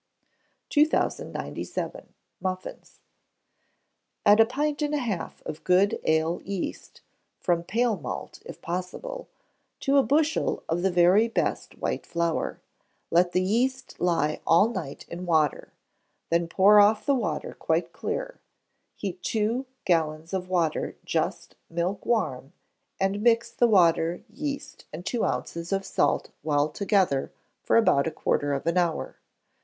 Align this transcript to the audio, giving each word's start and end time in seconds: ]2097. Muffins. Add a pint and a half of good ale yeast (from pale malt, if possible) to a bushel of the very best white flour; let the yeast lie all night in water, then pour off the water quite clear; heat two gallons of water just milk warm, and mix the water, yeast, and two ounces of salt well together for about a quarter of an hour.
]2097. 0.69 2.15
Muffins. 2.39 3.01
Add 4.25 4.39
a 4.39 4.47
pint 4.47 4.81
and 4.81 4.95
a 4.95 4.97
half 4.97 5.43
of 5.45 5.63
good 5.63 5.99
ale 6.05 6.41
yeast 6.43 7.01
(from 7.39 7.61
pale 7.61 7.95
malt, 7.97 8.41
if 8.43 8.63
possible) 8.63 9.27
to 9.79 9.97
a 9.97 10.01
bushel 10.03 10.63
of 10.67 10.81
the 10.81 10.89
very 10.89 11.27
best 11.27 11.77
white 11.77 12.07
flour; 12.07 12.59
let 13.11 13.31
the 13.31 13.43
yeast 13.43 13.99
lie 13.99 14.41
all 14.47 14.69
night 14.69 15.05
in 15.07 15.27
water, 15.27 15.71
then 16.31 16.47
pour 16.47 16.79
off 16.79 17.05
the 17.05 17.13
water 17.13 17.53
quite 17.53 17.93
clear; 17.93 18.39
heat 18.95 19.21
two 19.21 19.67
gallons 19.85 20.33
of 20.33 20.49
water 20.49 20.95
just 21.05 21.55
milk 21.69 22.03
warm, 22.07 22.53
and 22.99 23.21
mix 23.21 23.51
the 23.51 23.67
water, 23.67 24.23
yeast, 24.27 24.85
and 24.91 25.05
two 25.05 25.23
ounces 25.23 25.71
of 25.71 25.85
salt 25.85 26.31
well 26.41 26.69
together 26.69 27.31
for 27.61 27.77
about 27.77 28.07
a 28.07 28.09
quarter 28.11 28.51
of 28.53 28.65
an 28.65 28.79
hour. 28.79 29.17